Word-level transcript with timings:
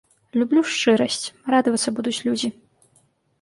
Люблю 0.41 0.61
шчырасць, 0.75 1.25
радавацца 1.55 1.95
будуць 1.99 2.15
людзі. 2.29 2.51